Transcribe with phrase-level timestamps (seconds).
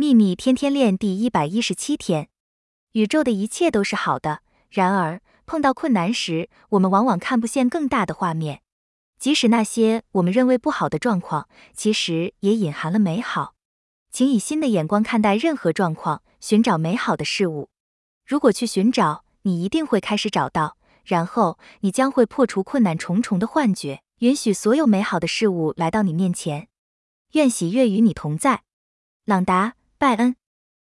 [0.00, 2.28] 秘密天天练第一百一十七天，
[2.92, 4.42] 宇宙的一切都是好的。
[4.70, 8.62] 然而，碰到困难时，我们往往看不见更大的画面。
[9.18, 13.56] 即使那些我们认为不好的状况，其实也隐含了美好。
[14.12, 17.68] 请以新的眼光看待任何状况，寻找美好的事物。
[18.24, 20.76] 如果去寻找，你一定会开始找到。
[21.02, 26.68] 然后，你将会破除困难重重的幻觉，允许所有美好的事物来到你面前。
[27.32, 28.62] 愿喜悦与你同在。
[29.24, 30.36] 朗达·拜恩。